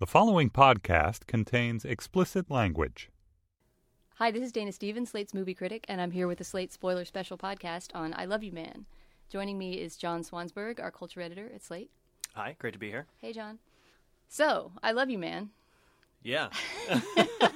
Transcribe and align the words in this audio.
The 0.00 0.06
following 0.06 0.50
podcast 0.50 1.26
contains 1.28 1.84
explicit 1.84 2.50
language. 2.50 3.10
Hi, 4.16 4.32
this 4.32 4.42
is 4.42 4.50
Dana 4.50 4.72
Stevens, 4.72 5.10
Slate's 5.10 5.32
movie 5.32 5.54
critic, 5.54 5.84
and 5.88 6.00
I'm 6.00 6.10
here 6.10 6.26
with 6.26 6.38
the 6.38 6.44
Slate 6.44 6.72
Spoiler 6.72 7.04
Special 7.04 7.38
podcast 7.38 7.94
on 7.94 8.12
I 8.16 8.24
Love 8.24 8.42
You 8.42 8.50
Man. 8.50 8.86
Joining 9.30 9.56
me 9.56 9.74
is 9.74 9.96
John 9.96 10.22
Swansburg, 10.24 10.80
our 10.80 10.90
culture 10.90 11.20
editor 11.20 11.48
at 11.54 11.62
Slate. 11.62 11.90
Hi, 12.34 12.56
great 12.58 12.72
to 12.72 12.78
be 12.78 12.90
here. 12.90 13.06
Hey, 13.20 13.32
John. 13.32 13.60
So, 14.28 14.72
I 14.82 14.90
Love 14.90 15.10
You 15.10 15.18
Man. 15.18 15.50
Yeah. 16.22 16.48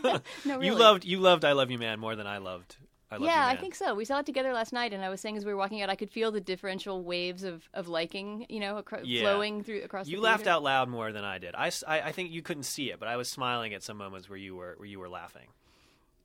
No, 0.05 0.21
really. 0.47 0.67
You 0.67 0.75
loved 0.77 1.05
you 1.05 1.19
loved 1.19 1.45
I 1.45 1.53
Love 1.53 1.73
You 1.73 1.79
Man 1.79 1.99
more 1.99 2.15
than 2.15 2.27
I 2.29 2.39
loved 2.39 2.77
I 3.11 3.17
Love 3.17 3.25
yeah, 3.25 3.47
I 3.47 3.57
think 3.57 3.75
so. 3.75 3.95
We 3.95 4.05
saw 4.05 4.19
it 4.19 4.27
together 4.27 4.53
last 4.53 4.73
night, 4.73 4.93
and 4.93 5.03
I 5.03 5.09
was 5.09 5.21
saying 5.23 5.37
as 5.39 5.45
we 5.47 5.51
were 5.53 5.57
walking 5.57 5.81
out, 5.81 5.89
I 5.89 5.97
could 5.97 6.11
feel 6.11 6.31
the 6.31 6.43
differential 6.43 7.03
waves 7.03 7.43
of, 7.43 7.67
of 7.73 7.89
liking, 7.89 8.45
you 8.51 8.61
know, 8.61 8.77
acro- 8.79 9.01
Yeah. 9.03 9.23
flowing 9.23 9.63
through 9.65 9.81
across. 9.83 10.09
You 10.09 10.17
the 10.19 10.23
laughed 10.23 10.47
out 10.47 10.63
loud 10.63 10.91
more 10.91 11.11
than 11.11 11.25
I 11.25 11.39
did. 11.39 11.55
I 11.55 11.71
I 11.87 12.13
think 12.13 12.31
you 12.33 12.43
couldn't 12.43 12.65
see 12.65 12.91
it, 12.91 12.99
but 13.01 13.09
I 13.09 13.17
was 13.17 13.29
smiling 13.29 13.73
at 13.73 13.83
some 13.83 13.97
moments 13.97 14.29
where 14.29 14.37
you 14.39 14.55
were 14.57 14.75
where 14.77 14.87
you 14.89 14.99
were 14.99 15.09
laughing. 15.09 15.49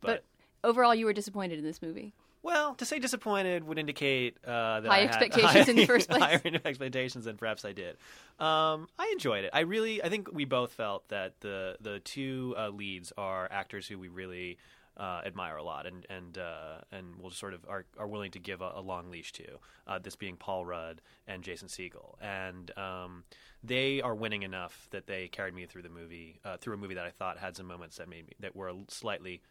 but 0.02 0.23
overall, 0.63 0.94
you 0.94 1.05
were 1.05 1.13
disappointed 1.13 1.58
in 1.59 1.63
this 1.66 1.81
movie. 1.81 2.13
Well, 2.41 2.75
to 2.75 2.86
say 2.86 3.00
disappointed 3.00 3.63
would 3.63 3.80
indicate 3.80 4.36
uh, 4.45 4.81
that 4.81 4.89
High 4.89 4.95
I 4.97 5.00
had 5.00 5.09
expectations 5.11 5.53
high- 5.66 5.70
in 5.72 5.75
the 5.77 5.86
first 5.86 6.09
place. 6.09 6.22
Higher 6.22 6.41
expectations 6.66 7.23
than 7.23 7.38
perhaps 7.38 7.63
I 7.63 7.72
did. 7.72 7.95
Um, 8.38 8.89
I 9.00 9.09
enjoyed 9.13 9.45
it. 9.45 9.52
I 9.53 9.61
really, 9.61 10.03
I 10.03 10.09
think 10.09 10.30
we 10.34 10.44
both 10.44 10.73
felt 10.73 11.08
that 11.08 11.39
the 11.39 11.77
the 11.80 12.00
two 12.00 12.53
uh, 12.58 12.67
leads 12.67 13.13
are 13.17 13.47
actors 13.50 13.88
who 13.88 13.97
we 13.97 14.09
really 14.09 14.58
uh, 14.97 15.21
admire 15.25 15.57
a 15.57 15.63
lot, 15.63 15.85
and 15.85 16.05
and 16.09 16.38
uh, 16.38 16.77
and 16.91 17.15
will 17.15 17.31
sort 17.31 17.53
of 17.53 17.65
are, 17.67 17.85
are 17.97 18.07
willing 18.07 18.31
to 18.31 18.39
give 18.39 18.61
a, 18.61 18.73
a 18.75 18.81
long 18.81 19.09
leash 19.09 19.31
to. 19.33 19.45
Uh, 19.88 19.99
this 19.99 20.16
being 20.16 20.35
Paul 20.38 20.66
Rudd 20.66 21.02
and 21.27 21.43
Jason 21.43 21.67
Segel, 21.67 22.16
and 22.21 22.71
um, 22.77 23.23
they 23.63 24.02
are 24.02 24.16
winning 24.16 24.43
enough 24.43 24.88
that 24.91 25.07
they 25.07 25.27
carried 25.27 25.53
me 25.53 25.66
through 25.66 25.83
the 25.83 25.89
movie, 25.89 26.39
uh, 26.45 26.57
through 26.57 26.75
a 26.75 26.77
movie 26.77 26.95
that 26.95 27.05
I 27.05 27.11
thought 27.11 27.38
had 27.38 27.55
some 27.55 27.66
moments 27.66 27.97
that 27.97 28.07
made 28.07 28.27
me 28.27 28.33
that 28.39 28.55
were 28.55 28.71
slightly 28.88 29.41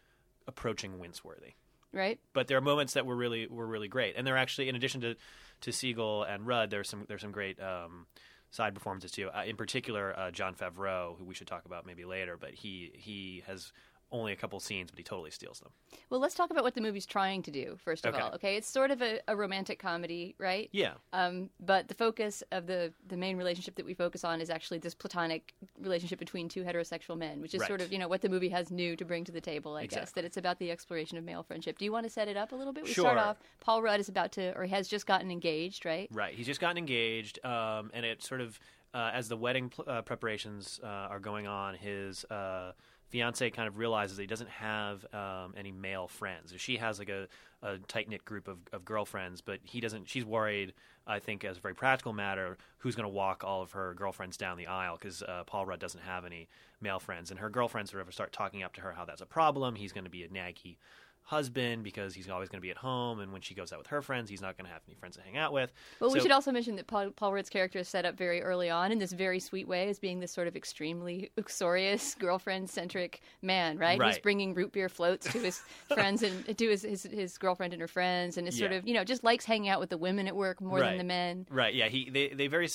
approaching 0.47 0.99
wince-worthy 0.99 1.53
Right? 1.93 2.19
but 2.33 2.47
there 2.47 2.57
are 2.57 2.61
moments 2.61 2.93
that 2.93 3.05
were 3.05 3.15
really 3.15 3.47
were 3.47 3.67
really 3.67 3.87
great, 3.87 4.15
and 4.17 4.25
they're 4.25 4.37
actually 4.37 4.69
in 4.69 4.75
addition 4.75 5.01
to 5.01 5.15
to 5.61 5.71
Segel 5.71 6.29
and 6.29 6.45
Rudd, 6.47 6.69
there's 6.69 6.89
some 6.89 7.05
there's 7.07 7.21
some 7.21 7.31
great 7.31 7.61
um, 7.61 8.07
side 8.53 8.73
performances 8.73 9.11
too. 9.11 9.29
Uh, 9.29 9.43
in 9.45 9.55
particular, 9.55 10.17
uh, 10.17 10.31
Jon 10.31 10.53
Favreau, 10.53 11.17
who 11.17 11.25
we 11.25 11.33
should 11.33 11.47
talk 11.47 11.65
about 11.65 11.85
maybe 11.85 12.05
later, 12.05 12.37
but 12.37 12.51
he 12.51 12.91
he 12.95 13.43
has 13.47 13.73
only 14.13 14.31
a 14.31 14.35
couple 14.35 14.59
scenes, 14.59 14.91
but 14.91 14.97
he 14.99 15.03
totally 15.03 15.31
steals 15.31 15.59
them. 15.59 15.71
Well, 16.09 16.19
let's 16.19 16.35
talk 16.35 16.51
about 16.51 16.63
what 16.63 16.75
the 16.75 16.81
movie's 16.81 17.05
trying 17.05 17.41
to 17.43 17.51
do, 17.51 17.77
first 17.83 18.05
of 18.05 18.13
Okay. 18.13 18.23
all. 18.23 18.31
Okay, 18.35 18.55
it's 18.55 18.69
sort 18.69 18.91
of 18.91 19.01
a, 19.01 19.19
a 19.27 19.35
romantic 19.35 19.79
comedy, 19.79 20.35
right? 20.37 20.69
Yeah, 20.71 20.93
Um, 21.11 21.49
but 21.59 21.87
the 21.87 21.95
focus 21.95 22.43
of 22.51 22.67
the 22.67 22.93
the 23.07 23.17
main 23.17 23.35
relationship 23.37 23.75
that 23.75 23.85
we 23.85 23.93
focus 23.95 24.23
on 24.23 24.39
is 24.39 24.49
actually 24.49 24.77
this 24.77 24.93
platonic 24.93 25.53
relationship 25.79 26.19
between 26.19 26.47
two 26.47 26.63
heterosexual 26.63 27.17
men, 27.17 27.41
which 27.41 27.53
is 27.55 27.61
Right. 27.61 27.67
sort 27.67 27.81
of 27.81 27.91
you 27.91 27.97
know 27.97 28.07
what 28.07 28.21
the 28.21 28.29
movie 28.29 28.49
has 28.49 28.71
new 28.71 28.95
to 28.95 29.03
bring 29.03 29.25
to 29.25 29.31
the 29.31 29.41
table. 29.41 29.75
I 29.75 29.87
guess 29.87 30.11
that 30.11 30.23
it's 30.23 30.37
about 30.37 30.59
the 30.59 30.69
exploration 30.71 31.17
of 31.17 31.23
male 31.23 31.43
friendship. 31.43 31.79
Do 31.79 31.85
you 31.85 31.91
want 31.91 32.05
to 32.05 32.09
set 32.09 32.27
it 32.27 32.37
up 32.37 32.51
a 32.51 32.55
little 32.55 32.71
bit? 32.73 32.83
We 32.85 32.93
Sure. 32.93 33.05
start 33.05 33.17
off. 33.17 33.37
Paul 33.59 33.81
Rudd 33.81 33.99
is 33.99 34.09
about 34.09 34.31
to, 34.33 34.55
or 34.57 34.65
has 34.67 34.87
just 34.87 35.07
gotten 35.07 35.31
engaged, 35.31 35.85
right? 35.85 36.07
right. 36.11 36.35
He's 36.35 36.45
just 36.45 36.61
gotten 36.61 36.77
engaged, 36.77 37.43
um, 37.43 37.89
and 37.93 38.05
it 38.05 38.21
sort 38.23 38.41
of 38.41 38.59
uh, 38.93 39.09
as 39.11 39.27
the 39.27 39.35
wedding 39.35 39.69
pl- 39.69 39.85
uh, 39.87 40.03
preparations 40.03 40.79
uh, 40.83 40.87
are 40.87 41.19
going 41.19 41.47
on, 41.47 41.73
his 41.73 42.25
uh, 42.25 42.73
fiance 43.13 43.47
kind 43.51 43.67
of 43.67 43.77
realizes 43.77 44.17
that 44.17 44.23
he 44.23 44.27
doesn't 44.27 44.49
have 44.49 45.05
um, 45.13 45.53
any 45.55 45.71
male 45.71 46.07
friends. 46.07 46.51
She 46.57 46.77
has 46.77 46.97
like 46.97 47.09
a, 47.09 47.27
a 47.61 47.77
tight 47.87 48.09
knit 48.09 48.25
group 48.25 48.47
of, 48.47 48.57
of 48.73 48.83
girlfriends, 48.83 49.39
but 49.39 49.59
he 49.63 49.79
doesn't. 49.79 50.09
She's 50.09 50.25
worried. 50.25 50.73
I 51.05 51.19
think, 51.19 51.43
as 51.43 51.57
a 51.57 51.59
very 51.59 51.75
practical 51.75 52.11
matter, 52.11 52.57
who's 52.79 52.95
going 52.95 53.03
to 53.03 53.13
walk 53.13 53.43
all 53.43 53.61
of 53.61 53.73
her 53.73 53.93
girlfriends 53.93 54.35
down 54.35 54.57
the 54.57 54.65
aisle 54.65 54.97
because 54.99 55.21
uh, 55.21 55.43
Paul 55.45 55.67
Rudd 55.67 55.79
doesn't 55.79 56.01
have 56.01 56.25
any 56.25 56.47
male 56.81 56.99
friends, 56.99 57.29
and 57.29 57.39
her 57.39 57.51
girlfriends 57.51 57.91
sort 57.91 58.07
of 58.07 58.11
start 58.11 58.33
talking 58.33 58.63
up 58.63 58.73
to 58.73 58.81
her 58.81 58.93
how 58.93 59.05
that's 59.05 59.21
a 59.21 59.27
problem. 59.27 59.75
He's 59.75 59.91
going 59.91 60.05
to 60.05 60.09
be 60.09 60.23
a 60.23 60.29
naggy 60.29 60.77
husband 61.23 61.83
because 61.83 62.13
he's 62.13 62.29
always 62.29 62.49
going 62.49 62.59
to 62.59 62.61
be 62.61 62.71
at 62.71 62.77
home, 62.77 63.19
and 63.19 63.31
when 63.31 63.41
she 63.41 63.55
goes 63.55 63.71
out 63.71 63.79
with 63.79 63.87
her 63.87 64.01
friends, 64.01 64.29
he's 64.29 64.41
not 64.41 64.57
going 64.57 64.65
to 64.65 64.71
have 64.71 64.81
any 64.87 64.95
friends 64.95 65.15
to 65.15 65.23
hang 65.23 65.37
out 65.37 65.53
with. 65.53 65.71
Well, 65.99 66.11
we 66.11 66.19
should 66.19 66.31
also 66.31 66.51
mention 66.51 66.75
that 66.75 66.87
Paul, 66.87 67.11
Paul 67.11 67.33
Rudd's 67.33 67.49
character 67.49 67.79
is 67.79 67.87
set 67.87 68.05
up 68.05 68.17
very 68.17 68.41
early 68.41 68.69
on 68.69 68.91
in 68.91 68.99
this 68.99 69.13
very 69.13 69.39
sweet 69.39 69.67
way 69.67 69.89
as 69.89 69.99
being 69.99 70.19
this 70.19 70.31
sort 70.31 70.47
of 70.47 70.55
extremely 70.55 71.31
uxorious, 71.37 72.15
girlfriend-centric 72.19 73.21
man, 73.41 73.77
right? 73.77 74.01
He's 74.01 74.19
bringing 74.19 74.53
root 74.53 74.73
beer 74.73 74.89
floats 74.89 75.31
to 75.31 75.39
his 75.39 75.61
friends 75.93 76.23
and 76.23 76.57
to 76.57 76.69
his, 76.69 76.83
his 76.83 77.03
his 77.03 77.37
girlfriend 77.37 77.73
and 77.73 77.81
her 77.81 77.87
friends, 77.87 78.37
and 78.37 78.47
is 78.47 78.57
sort 78.57 78.73
of 78.73 78.87
you 78.87 78.93
know 78.93 79.03
just 79.03 79.23
likes 79.23 79.45
hanging 79.45 79.69
out 79.69 79.79
with 79.79 79.89
the 79.89 79.97
women 79.97 80.27
at 80.27 80.35
work 80.35 80.61
more 80.61 80.79
than 80.79 80.97
the 80.97 81.03
men. 81.03 81.47
Right. 81.49 81.73
Yeah. 81.73 81.87
He 81.87 82.09
they 82.09 82.29
they 82.29 82.47
very 82.47 82.69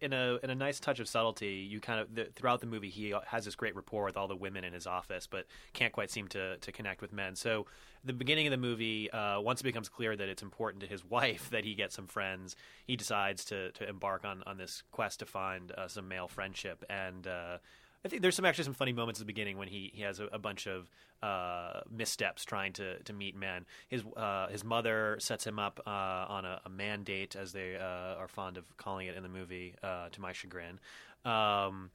in 0.00 0.12
a 0.12 0.38
in 0.42 0.50
a 0.50 0.54
nice 0.54 0.80
touch 0.80 1.00
of 1.00 1.08
subtlety. 1.08 1.68
You 1.70 1.80
kind 1.80 2.00
of 2.00 2.14
the, 2.14 2.28
throughout 2.34 2.60
the 2.60 2.66
movie 2.66 2.88
he 2.88 3.14
has 3.26 3.44
this 3.44 3.54
great 3.54 3.76
rapport 3.76 4.04
with 4.04 4.16
all 4.16 4.28
the 4.28 4.36
women 4.36 4.64
in 4.64 4.72
his 4.72 4.86
office, 4.86 5.26
but 5.26 5.46
can't 5.72 5.92
quite 5.92 6.10
seem 6.10 6.28
to 6.28 6.56
to 6.56 6.72
connect 6.72 7.02
with 7.02 7.12
men. 7.12 7.36
So 7.36 7.66
the 8.04 8.12
beginning 8.12 8.46
of 8.46 8.50
the 8.50 8.56
movie, 8.56 9.10
uh, 9.10 9.40
once 9.40 9.60
it 9.60 9.64
becomes 9.64 9.88
clear 9.88 10.16
that 10.16 10.28
it's 10.28 10.42
important 10.42 10.82
to 10.82 10.86
his 10.86 11.04
wife 11.04 11.50
that 11.50 11.64
he 11.64 11.74
get 11.74 11.92
some 11.92 12.06
friends, 12.06 12.56
he 12.86 12.96
decides 12.96 13.44
to 13.46 13.70
to 13.72 13.88
embark 13.88 14.24
on 14.24 14.42
on 14.46 14.58
this 14.58 14.82
quest 14.90 15.20
to 15.20 15.26
find 15.26 15.72
uh, 15.72 15.88
some 15.88 16.08
male 16.08 16.28
friendship 16.28 16.84
and. 16.88 17.26
Uh, 17.26 17.58
I 18.04 18.08
think 18.08 18.22
there's 18.22 18.34
some 18.34 18.46
actually 18.46 18.64
some 18.64 18.72
funny 18.72 18.94
moments 18.94 19.20
at 19.20 19.26
the 19.26 19.30
beginning 19.30 19.58
when 19.58 19.68
he, 19.68 19.90
he 19.94 20.02
has 20.02 20.20
a, 20.20 20.26
a 20.32 20.38
bunch 20.38 20.66
of 20.66 20.90
uh, 21.22 21.80
missteps 21.90 22.44
trying 22.44 22.72
to, 22.74 22.98
to 23.02 23.12
meet 23.12 23.36
men. 23.36 23.66
His 23.88 24.02
uh, 24.16 24.48
his 24.48 24.64
mother 24.64 25.16
sets 25.20 25.46
him 25.46 25.58
up 25.58 25.80
uh, 25.86 25.90
on 25.90 26.46
a, 26.46 26.60
a 26.64 26.70
man 26.70 27.02
date, 27.02 27.36
as 27.36 27.52
they 27.52 27.76
uh, 27.76 28.18
are 28.18 28.28
fond 28.28 28.56
of 28.56 28.64
calling 28.78 29.06
it 29.06 29.16
in 29.16 29.22
the 29.22 29.28
movie, 29.28 29.74
uh, 29.82 30.08
to 30.08 30.20
my 30.20 30.32
chagrin. 30.32 30.78
Um, 31.26 31.90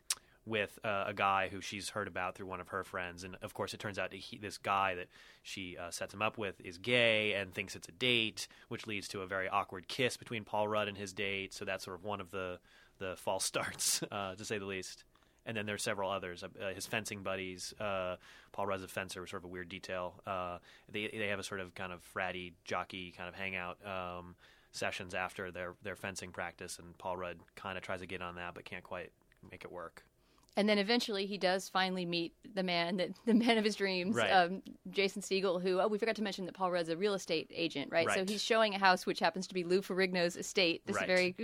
with 0.45 0.78
uh, 0.83 1.06
a 1.07 1.13
guy 1.13 1.50
who 1.51 1.61
she's 1.61 1.89
heard 1.89 2.07
about 2.07 2.35
through 2.35 2.45
one 2.47 2.61
of 2.61 2.69
her 2.69 2.83
friends, 2.83 3.23
and 3.23 3.35
of 3.41 3.53
course, 3.53 3.73
it 3.73 3.79
turns 3.79 3.97
out 3.97 4.13
he, 4.13 4.38
this 4.38 4.57
guy 4.57 4.95
that 4.95 5.07
she 5.44 5.78
uh, 5.78 5.89
sets 5.91 6.13
him 6.13 6.22
up 6.22 6.38
with 6.38 6.59
is 6.61 6.78
gay 6.78 7.33
and 7.33 7.53
thinks 7.53 7.75
it's 7.75 7.88
a 7.88 7.94
date, 7.94 8.47
which 8.69 8.88
leads 8.88 9.07
to 9.09 9.22
a 9.22 9.28
very 9.28 9.50
awkward 9.50 9.88
kiss 9.88 10.17
between 10.17 10.44
Paul 10.44 10.67
Rudd 10.67 10.88
and 10.88 10.97
his 10.97 11.13
date. 11.13 11.53
So 11.53 11.66
that's 11.66 11.85
sort 11.85 11.97
of 11.97 12.03
one 12.03 12.22
of 12.22 12.31
the 12.31 12.59
the 12.97 13.16
false 13.17 13.44
starts, 13.44 14.03
uh, 14.11 14.35
to 14.35 14.45
say 14.45 14.57
the 14.57 14.66
least 14.66 15.03
and 15.45 15.56
then 15.56 15.66
there's 15.66 15.83
several 15.83 16.09
others. 16.09 16.44
Uh, 16.44 16.73
his 16.73 16.88
fencing 16.88 17.22
buddies, 17.22 17.73
uh, 17.79 18.16
Paul 18.51 18.67
Rudd's 18.67 18.83
a 18.83 18.88
fencer, 18.88 19.22
was 19.22 19.29
sort 19.29 19.44
of 19.44 19.45
a 19.45 19.51
weird 19.51 19.69
detail. 19.69 20.16
Uh, 20.25 20.57
they 20.91 21.07
they 21.07 21.27
have 21.27 21.39
a 21.39 21.44
sort 21.44 21.62
of 21.62 21.75
kind 21.75 21.94
of 21.94 22.01
fratty 22.13 22.53
jockey 22.63 23.13
kind 23.16 23.29
of 23.29 23.35
hangout 23.35 23.77
um, 23.85 24.35
sessions 24.72 25.13
after 25.13 25.51
their 25.51 25.75
their 25.83 25.95
fencing 25.95 26.31
practice, 26.31 26.79
and 26.79 26.97
Paul 26.97 27.17
Rudd 27.17 27.38
kind 27.56 27.77
of 27.77 27.83
tries 27.83 28.00
to 28.00 28.07
get 28.07 28.22
on 28.22 28.35
that, 28.35 28.53
but 28.56 28.66
can't 28.66 28.83
quite 28.83 29.12
make 29.51 29.63
it 29.63 29.72
work. 29.72 30.03
And 30.57 30.69
then 30.69 30.77
eventually 30.77 31.25
he 31.25 31.38
does 31.38 31.67
finally 31.67 32.05
meet 32.05 32.33
the 32.53 32.63
man 32.63 32.97
that 32.97 33.09
the 33.25 33.33
man 33.33 33.57
of 33.57 33.66
his 33.66 33.75
dreams, 33.75 34.16
Right. 34.16 34.29
um, 34.31 34.61
Jason 34.89 35.21
Segel, 35.21 35.61
who 35.61 35.79
oh 35.81 35.88
we 35.88 35.97
forgot 35.97 36.16
to 36.16 36.23
mention 36.23 36.45
that 36.45 36.53
Paul 36.55 36.71
Rudd's 36.71 36.89
a 36.89 36.97
real 36.97 37.13
estate 37.13 37.51
agent, 37.53 37.91
right? 37.91 38.09
So 38.11 38.23
he's 38.25 38.41
showing 38.43 38.73
a 38.73 38.79
house 38.79 39.05
which 39.05 39.19
happens 39.19 39.47
to 39.47 39.53
be 39.53 39.63
Lou 39.63 39.81
Ferrigno's 39.81 40.35
estate, 40.38 40.85
this 40.85 40.95
Right. 40.95 41.07
very 41.07 41.35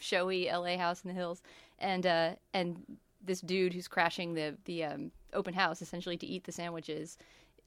showy 0.00 0.48
LA 0.50 0.76
house 0.76 1.02
in 1.02 1.08
the 1.08 1.14
hills, 1.14 1.42
and 1.78 2.06
uh, 2.06 2.30
and 2.54 2.82
this 3.24 3.40
dude 3.40 3.72
who's 3.72 3.88
crashing 3.88 4.34
the 4.34 4.56
the 4.64 4.84
um, 4.84 5.10
open 5.32 5.54
house 5.54 5.82
essentially 5.82 6.16
to 6.18 6.26
eat 6.26 6.44
the 6.44 6.52
sandwiches, 6.52 7.18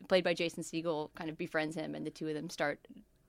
played 0.07 0.23
by 0.23 0.33
Jason 0.33 0.63
Segel, 0.63 1.09
kind 1.15 1.29
of 1.29 1.37
befriends 1.37 1.75
him, 1.75 1.95
and 1.95 2.05
the 2.05 2.11
two 2.11 2.27
of 2.27 2.33
them 2.35 2.49
start 2.49 2.79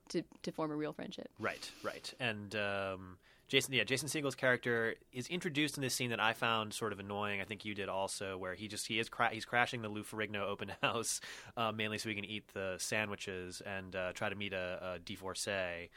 to 0.09 0.23
to 0.43 0.51
form 0.53 0.71
a 0.71 0.75
real 0.75 0.93
friendship. 0.93 1.29
Right, 1.37 1.69
right, 1.83 2.13
and. 2.19 2.55
Um, 2.55 3.17
Jason, 3.47 3.73
yeah, 3.73 3.85
Jason 3.85 4.09
Segel's 4.09 4.35
character 4.35 4.95
is 5.13 5.27
introduced 5.27 5.77
in 5.77 5.81
this 5.81 5.93
scene 5.93 6.09
that 6.09 6.19
I 6.19 6.33
found 6.33 6.73
sort 6.73 6.91
of 6.91 6.99
annoying. 6.99 7.39
I 7.39 7.45
think 7.45 7.63
you 7.63 7.73
did 7.73 7.87
also, 7.87 8.37
where 8.37 8.55
he 8.55 8.67
just 8.67 8.87
he 8.87 8.99
is 8.99 9.07
cra- 9.07 9.29
he's 9.31 9.45
crashing 9.45 9.81
the 9.81 9.87
Lou 9.89 10.03
Ferrigno 10.03 10.41
open 10.41 10.71
house 10.83 11.21
uh, 11.55 11.71
mainly 11.71 11.97
so 11.97 12.09
he 12.09 12.15
can 12.15 12.25
eat 12.25 12.43
the 12.53 12.75
sandwiches 12.77 13.61
and 13.65 13.95
uh, 13.95 14.11
try 14.13 14.27
to 14.27 14.35
meet 14.35 14.51
a, 14.51 14.95
a 14.95 14.99
divorcee. 14.99 15.89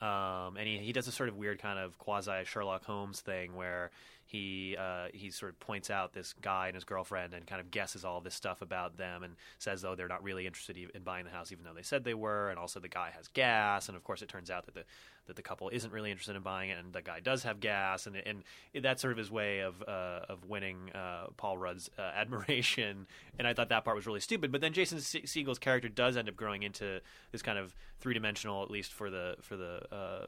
Um, 0.00 0.56
and 0.56 0.66
he, 0.66 0.78
he 0.78 0.92
does 0.92 1.06
a 1.06 1.12
sort 1.12 1.28
of 1.28 1.36
weird 1.36 1.60
kind 1.60 1.78
of 1.78 1.98
quasi 1.98 2.44
Sherlock 2.44 2.84
Holmes 2.84 3.20
thing 3.20 3.54
where 3.54 3.90
he 4.34 4.76
uh, 4.76 5.06
he 5.14 5.30
sort 5.30 5.52
of 5.52 5.60
points 5.60 5.90
out 5.90 6.12
this 6.12 6.34
guy 6.42 6.66
and 6.66 6.74
his 6.74 6.82
girlfriend 6.82 7.34
and 7.34 7.46
kind 7.46 7.60
of 7.60 7.70
guesses 7.70 8.04
all 8.04 8.20
this 8.20 8.34
stuff 8.34 8.62
about 8.62 8.96
them 8.96 9.22
and 9.22 9.36
says 9.60 9.80
though 9.80 9.94
they're 9.94 10.08
not 10.08 10.24
really 10.24 10.44
interested 10.44 10.76
in 10.76 11.02
buying 11.02 11.24
the 11.24 11.30
house 11.30 11.52
even 11.52 11.62
though 11.62 11.72
they 11.72 11.82
said 11.82 12.02
they 12.02 12.14
were. 12.14 12.50
And 12.50 12.58
also 12.58 12.80
the 12.80 12.88
guy 12.88 13.10
has 13.16 13.28
gas. 13.28 13.86
And 13.88 13.96
of 13.96 14.02
course 14.02 14.22
it 14.22 14.28
turns 14.28 14.50
out 14.50 14.66
that 14.66 14.74
the 14.74 14.82
that 15.28 15.36
the 15.36 15.42
couple 15.42 15.68
isn't 15.68 15.92
really 15.92 16.10
interested 16.10 16.34
in 16.34 16.42
buying 16.42 16.70
it 16.70 16.78
and 16.78 16.92
the 16.92 17.00
guy 17.00 17.20
does 17.20 17.44
have 17.44 17.60
gas. 17.60 18.08
And 18.08 18.16
and 18.16 18.42
that's 18.82 19.00
sort 19.00 19.12
of 19.12 19.18
his 19.18 19.30
way 19.30 19.60
of 19.60 19.80
uh, 19.86 20.22
of 20.28 20.44
winning 20.48 20.90
uh, 20.92 21.26
Paul 21.36 21.56
Rudd's 21.56 21.88
uh, 21.96 22.02
admiration. 22.16 23.06
And 23.38 23.46
I 23.46 23.54
thought 23.54 23.68
that 23.68 23.84
part 23.84 23.94
was 23.94 24.04
really 24.04 24.18
stupid. 24.18 24.50
But 24.50 24.60
then 24.62 24.72
Jason 24.72 24.98
Segel's 24.98 25.60
character 25.60 25.88
does 25.88 26.16
end 26.16 26.28
up 26.28 26.34
growing 26.34 26.64
into 26.64 27.00
this 27.30 27.40
kind 27.40 27.58
of 27.58 27.76
three 28.00 28.14
dimensional 28.14 28.64
at 28.64 28.70
least 28.70 28.92
for 28.92 29.10
the 29.10 29.36
for 29.42 29.56
the 29.56 29.94
uh, 29.94 30.26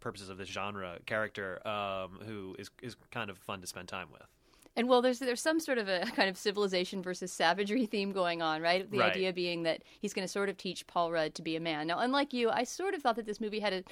purposes 0.00 0.28
of 0.28 0.38
this 0.38 0.48
genre 0.48 0.98
character 1.06 1.66
um, 1.66 2.20
who 2.26 2.56
is 2.58 2.70
is 2.82 2.96
kind 3.10 3.30
of 3.30 3.38
fun 3.38 3.60
to 3.60 3.66
spend 3.66 3.88
time 3.88 4.08
with. 4.12 4.26
And 4.76 4.88
well, 4.88 5.02
there's 5.02 5.18
there's 5.18 5.40
some 5.40 5.60
sort 5.60 5.78
of 5.78 5.88
a 5.88 6.00
kind 6.16 6.28
of 6.28 6.36
civilization 6.36 7.02
versus 7.02 7.32
savagery 7.32 7.86
theme 7.86 8.12
going 8.12 8.40
on, 8.42 8.62
right? 8.62 8.88
The 8.90 8.98
Right. 8.98 9.12
idea 9.12 9.32
being 9.32 9.62
that 9.64 9.82
he's 10.00 10.12
going 10.14 10.24
to 10.26 10.32
sort 10.32 10.48
of 10.48 10.56
teach 10.56 10.86
Paul 10.86 11.12
Rudd 11.12 11.34
to 11.34 11.42
be 11.42 11.56
a 11.56 11.60
man. 11.60 11.86
Now, 11.86 11.98
unlike 11.98 12.32
you, 12.32 12.50
I 12.50 12.64
sort 12.64 12.94
of 12.94 13.02
thought 13.02 13.16
that 13.16 13.26
this 13.26 13.40
movie 13.40 13.60
had 13.60 13.72
a 13.72 13.84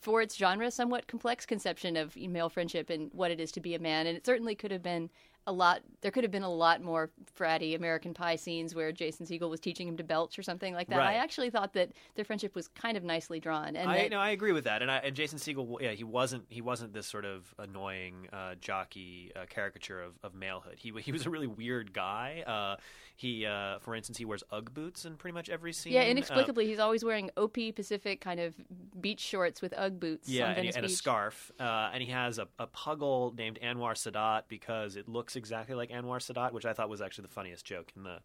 for 0.00 0.20
its 0.20 0.36
genre, 0.36 0.70
somewhat 0.70 1.06
complex 1.06 1.46
conception 1.46 1.96
of 1.96 2.16
male 2.16 2.48
friendship 2.48 2.90
and 2.90 3.10
what 3.12 3.30
it 3.30 3.38
is 3.40 3.52
to 3.52 3.60
be 3.60 3.74
a 3.74 3.78
man. 3.78 4.06
And 4.06 4.16
it 4.16 4.26
certainly 4.26 4.54
could 4.56 4.72
have 4.72 4.82
been 4.82 5.10
a 5.46 5.52
lot. 5.52 5.82
There 6.00 6.10
could 6.10 6.24
have 6.24 6.30
been 6.30 6.42
a 6.42 6.52
lot 6.52 6.82
more 6.82 7.10
fratty 7.38 7.74
American 7.74 8.14
Pie 8.14 8.36
scenes 8.36 8.74
where 8.74 8.92
Jason 8.92 9.26
Segel 9.26 9.50
was 9.50 9.60
teaching 9.60 9.88
him 9.88 9.96
to 9.96 10.04
belch 10.04 10.38
or 10.38 10.42
something 10.42 10.74
like 10.74 10.88
that. 10.88 10.98
Right. 10.98 11.14
I 11.14 11.14
actually 11.14 11.50
thought 11.50 11.72
that 11.74 11.90
their 12.14 12.24
friendship 12.24 12.54
was 12.54 12.68
kind 12.68 12.96
of 12.96 13.04
nicely 13.04 13.40
drawn, 13.40 13.76
and 13.76 13.90
I 13.90 14.02
that, 14.02 14.10
no, 14.10 14.18
I 14.18 14.30
agree 14.30 14.52
with 14.52 14.64
that, 14.64 14.82
and 14.82 14.90
I, 14.90 14.98
and 14.98 15.16
Jason 15.16 15.38
Segel, 15.38 15.80
yeah, 15.80 15.90
he 15.92 16.04
wasn't 16.04 16.44
he 16.48 16.60
wasn't 16.60 16.92
this 16.92 17.06
sort 17.06 17.24
of 17.24 17.54
annoying 17.58 18.28
uh, 18.32 18.54
jockey 18.60 19.32
uh, 19.34 19.46
caricature 19.48 20.00
of, 20.00 20.12
of 20.22 20.34
malehood. 20.34 20.78
He 20.78 20.92
he 21.00 21.12
was 21.12 21.26
a 21.26 21.30
really 21.30 21.46
weird 21.48 21.92
guy. 21.92 22.44
Uh, 22.46 22.80
he, 23.16 23.46
uh, 23.46 23.78
for 23.78 23.94
instance, 23.94 24.18
he 24.18 24.24
wears 24.24 24.42
UGG 24.50 24.74
boots 24.74 25.04
in 25.04 25.16
pretty 25.16 25.34
much 25.34 25.48
every 25.48 25.72
scene. 25.72 25.92
yeah, 25.92 26.02
inexplicably, 26.02 26.66
he's 26.66 26.78
always 26.78 27.04
wearing 27.04 27.30
OP 27.36 27.56
Pacific 27.76 28.20
kind 28.20 28.40
of 28.40 28.54
beach 29.00 29.20
shorts 29.20 29.62
with 29.62 29.74
UGG 29.76 30.00
boots. 30.00 30.28
yeah, 30.28 30.50
and, 30.50 30.76
and 30.76 30.86
a 30.86 30.88
scarf, 30.88 31.52
uh, 31.60 31.90
and 31.92 32.02
he 32.02 32.10
has 32.10 32.38
a, 32.38 32.48
a 32.58 32.66
puggle 32.66 33.36
named 33.36 33.58
Anwar 33.62 33.92
Sadat 33.92 34.42
because 34.48 34.96
it 34.96 35.08
looks 35.08 35.31
exactly 35.36 35.74
like 35.74 35.90
Anwar 35.90 36.18
Sadat, 36.18 36.52
which 36.52 36.66
I 36.66 36.72
thought 36.72 36.88
was 36.88 37.00
actually 37.00 37.22
the 37.22 37.32
funniest 37.34 37.64
joke 37.64 37.92
in 37.96 38.02
the 38.04 38.18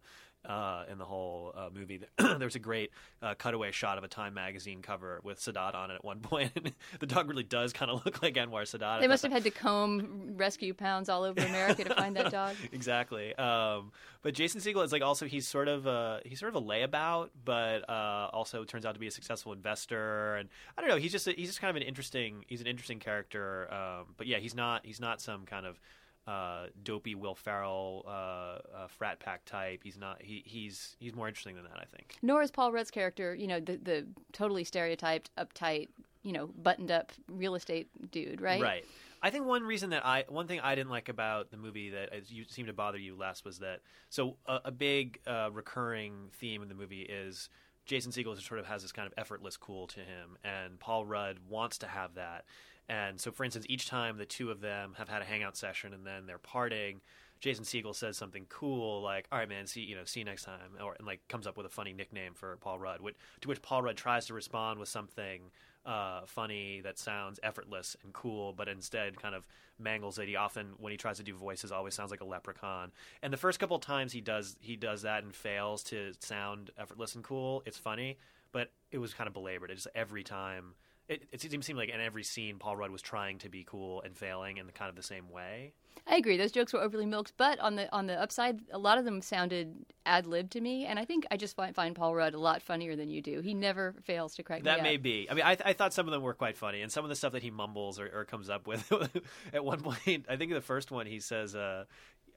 uh, 0.48 0.84
in 0.90 0.98
the 0.98 1.04
whole 1.04 1.52
uh, 1.56 1.68
movie. 1.74 2.00
There's 2.18 2.54
a 2.54 2.60
great 2.60 2.90
uh, 3.20 3.34
cutaway 3.34 3.72
shot 3.72 3.98
of 3.98 4.04
a 4.04 4.08
Time 4.08 4.34
magazine 4.34 4.82
cover 4.82 5.20
with 5.24 5.40
Sadat 5.40 5.74
on 5.74 5.90
it 5.90 5.96
at 5.96 6.04
one 6.04 6.20
point. 6.22 6.52
the 7.00 7.06
dog 7.06 7.28
really 7.28 7.42
does 7.42 7.72
kind 7.72 7.90
of 7.90 8.04
look 8.04 8.22
like 8.22 8.34
Anwar 8.34 8.62
Sadat. 8.62 9.00
They 9.00 9.08
must 9.08 9.22
that- 9.22 9.32
have 9.32 9.42
had 9.42 9.52
to 9.52 9.58
comb 9.58 10.34
rescue 10.36 10.74
pounds 10.74 11.08
all 11.08 11.24
over 11.24 11.40
America 11.40 11.84
to 11.84 11.94
find 11.94 12.16
that 12.16 12.30
dog. 12.32 12.54
exactly. 12.72 13.34
Um, 13.34 13.92
but 14.22 14.34
Jason 14.34 14.60
Segel 14.60 14.84
is 14.84 14.92
like 14.92 15.02
also 15.02 15.26
he's 15.26 15.46
sort 15.46 15.68
of 15.68 15.86
a, 15.86 16.20
he's 16.24 16.38
sort 16.38 16.54
of 16.54 16.62
a 16.62 16.64
layabout, 16.64 17.30
but 17.44 17.88
uh, 17.88 18.30
also 18.32 18.64
turns 18.64 18.86
out 18.86 18.94
to 18.94 19.00
be 19.00 19.08
a 19.08 19.12
successful 19.12 19.52
investor. 19.52 20.36
And 20.36 20.48
I 20.76 20.80
don't 20.80 20.90
know, 20.90 20.96
he's 20.96 21.12
just 21.12 21.26
a, 21.26 21.32
he's 21.32 21.48
just 21.48 21.60
kind 21.60 21.70
of 21.70 21.76
an 21.76 21.82
interesting 21.82 22.44
he's 22.46 22.60
an 22.60 22.66
interesting 22.68 23.00
character. 23.00 23.72
Um, 23.72 24.14
but 24.16 24.26
yeah, 24.26 24.38
he's 24.38 24.54
not 24.54 24.86
he's 24.86 25.00
not 25.00 25.20
some 25.20 25.46
kind 25.46 25.66
of 25.66 25.80
uh, 26.28 26.66
dopey 26.82 27.14
Will 27.14 27.34
Ferrell 27.34 28.04
uh, 28.06 28.10
uh, 28.10 28.58
frat 28.88 29.18
pack 29.18 29.44
type. 29.46 29.80
He's 29.82 29.96
not 29.96 30.20
he, 30.20 30.42
he's 30.44 30.94
he's 31.00 31.14
more 31.14 31.26
interesting 31.26 31.54
than 31.54 31.64
that. 31.64 31.78
I 31.78 31.84
think. 31.96 32.16
Nor 32.20 32.42
is 32.42 32.50
Paul 32.50 32.70
Rudd's 32.70 32.90
character, 32.90 33.34
you 33.34 33.46
know, 33.46 33.60
the 33.60 33.76
the 33.76 34.06
totally 34.32 34.64
stereotyped, 34.64 35.30
uptight, 35.36 35.88
you 36.22 36.32
know, 36.32 36.48
buttoned 36.48 36.90
up 36.90 37.12
real 37.28 37.54
estate 37.54 37.88
dude, 38.10 38.40
right? 38.42 38.60
Right. 38.60 38.84
I 39.22 39.30
think 39.30 39.46
one 39.46 39.62
reason 39.64 39.90
that 39.90 40.04
I 40.04 40.26
one 40.28 40.46
thing 40.46 40.60
I 40.60 40.74
didn't 40.74 40.90
like 40.90 41.08
about 41.08 41.50
the 41.50 41.56
movie 41.56 41.90
that 41.90 42.14
is- 42.14 42.30
you 42.30 42.44
seemed 42.46 42.68
to 42.68 42.74
bother 42.74 42.98
you 42.98 43.16
less 43.16 43.44
was 43.44 43.60
that 43.60 43.80
so 44.10 44.36
a, 44.46 44.60
a 44.66 44.70
big 44.70 45.20
uh, 45.26 45.48
recurring 45.52 46.28
theme 46.34 46.62
in 46.62 46.68
the 46.68 46.74
movie 46.74 47.02
is 47.02 47.48
Jason 47.86 48.12
Segel 48.12 48.38
sort 48.40 48.60
of 48.60 48.66
has 48.66 48.82
this 48.82 48.92
kind 48.92 49.06
of 49.06 49.14
effortless 49.16 49.56
cool 49.56 49.86
to 49.88 50.00
him, 50.00 50.36
and 50.44 50.78
Paul 50.78 51.06
Rudd 51.06 51.38
wants 51.48 51.78
to 51.78 51.86
have 51.86 52.14
that. 52.16 52.44
And 52.88 53.20
so, 53.20 53.30
for 53.30 53.44
instance, 53.44 53.66
each 53.68 53.86
time 53.86 54.16
the 54.16 54.24
two 54.24 54.50
of 54.50 54.60
them 54.60 54.94
have 54.96 55.08
had 55.08 55.20
a 55.22 55.24
hangout 55.24 55.56
session 55.56 55.92
and 55.92 56.06
then 56.06 56.26
they're 56.26 56.38
parting, 56.38 57.00
Jason 57.40 57.64
Segel 57.64 57.94
says 57.94 58.16
something 58.16 58.46
cool 58.48 59.00
like, 59.02 59.28
"All 59.30 59.38
right, 59.38 59.48
man, 59.48 59.66
see 59.66 59.82
you 59.82 59.94
know, 59.94 60.04
see 60.04 60.20
you 60.20 60.24
next 60.24 60.44
time," 60.44 60.72
or 60.82 60.94
and 60.94 61.06
like 61.06 61.26
comes 61.28 61.46
up 61.46 61.56
with 61.56 61.66
a 61.66 61.68
funny 61.68 61.92
nickname 61.92 62.34
for 62.34 62.56
Paul 62.56 62.78
Rudd, 62.78 63.00
which, 63.00 63.14
to 63.42 63.48
which 63.48 63.62
Paul 63.62 63.82
Rudd 63.82 63.96
tries 63.96 64.26
to 64.26 64.34
respond 64.34 64.80
with 64.80 64.88
something 64.88 65.50
uh, 65.86 66.22
funny 66.26 66.80
that 66.82 66.98
sounds 66.98 67.38
effortless 67.42 67.96
and 68.02 68.12
cool, 68.12 68.52
but 68.52 68.68
instead 68.68 69.20
kind 69.20 69.34
of 69.34 69.46
mangles 69.78 70.18
it. 70.18 70.26
He 70.26 70.36
often, 70.36 70.74
when 70.78 70.90
he 70.90 70.96
tries 70.96 71.18
to 71.18 71.22
do 71.22 71.34
voices, 71.34 71.70
always 71.70 71.94
sounds 71.94 72.10
like 72.10 72.20
a 72.20 72.24
leprechaun. 72.24 72.90
And 73.22 73.32
the 73.32 73.36
first 73.36 73.60
couple 73.60 73.76
of 73.76 73.82
times 73.82 74.12
he 74.12 74.20
does 74.20 74.56
he 74.60 74.76
does 74.76 75.02
that 75.02 75.22
and 75.22 75.34
fails 75.34 75.82
to 75.84 76.12
sound 76.20 76.70
effortless 76.76 77.14
and 77.14 77.22
cool. 77.22 77.62
It's 77.66 77.78
funny, 77.78 78.18
but 78.52 78.72
it 78.90 78.98
was 78.98 79.14
kind 79.14 79.28
of 79.28 79.34
belabored. 79.34 79.70
It 79.70 79.76
just 79.76 79.88
every 79.94 80.24
time. 80.24 80.74
It, 81.08 81.22
it 81.32 81.40
seemed 81.40 81.78
like 81.78 81.88
in 81.88 82.00
every 82.00 82.22
scene, 82.22 82.58
Paul 82.58 82.76
Rudd 82.76 82.90
was 82.90 83.00
trying 83.00 83.38
to 83.38 83.48
be 83.48 83.64
cool 83.64 84.02
and 84.02 84.14
failing 84.16 84.58
in 84.58 84.66
the 84.66 84.72
kind 84.72 84.90
of 84.90 84.96
the 84.96 85.02
same 85.02 85.30
way. 85.30 85.72
I 86.06 86.16
agree. 86.16 86.36
Those 86.36 86.52
jokes 86.52 86.72
were 86.72 86.80
overly 86.80 87.06
milked, 87.06 87.32
but 87.36 87.58
on 87.60 87.76
the 87.76 87.92
on 87.94 88.06
the 88.06 88.20
upside, 88.20 88.60
a 88.72 88.78
lot 88.78 88.98
of 88.98 89.04
them 89.04 89.20
sounded 89.20 89.74
ad 90.06 90.26
lib 90.26 90.50
to 90.50 90.60
me, 90.60 90.84
and 90.86 90.98
I 90.98 91.04
think 91.04 91.26
I 91.30 91.36
just 91.36 91.56
find, 91.56 91.74
find 91.74 91.94
Paul 91.94 92.14
Rudd 92.14 92.34
a 92.34 92.38
lot 92.38 92.62
funnier 92.62 92.94
than 92.94 93.08
you 93.08 93.22
do. 93.22 93.40
He 93.40 93.54
never 93.54 93.94
fails 94.04 94.34
to 94.36 94.42
crack 94.42 94.62
That 94.64 94.78
me 94.78 94.82
may 94.82 94.96
up. 94.96 95.02
be. 95.02 95.28
I 95.30 95.34
mean, 95.34 95.44
I, 95.44 95.56
I 95.64 95.72
thought 95.72 95.94
some 95.94 96.06
of 96.06 96.12
them 96.12 96.22
were 96.22 96.34
quite 96.34 96.56
funny, 96.56 96.82
and 96.82 96.92
some 96.92 97.04
of 97.04 97.08
the 97.08 97.16
stuff 97.16 97.32
that 97.32 97.42
he 97.42 97.50
mumbles 97.50 97.98
or, 97.98 98.10
or 98.14 98.24
comes 98.24 98.50
up 98.50 98.66
with. 98.66 98.90
at 99.52 99.64
one 99.64 99.80
point, 99.80 100.26
I 100.28 100.36
think 100.36 100.52
the 100.52 100.60
first 100.60 100.90
one, 100.90 101.06
he 101.06 101.20
says, 101.20 101.54
uh, 101.54 101.84